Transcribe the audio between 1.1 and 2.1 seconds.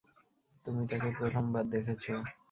প্রথমবার দেখেছ।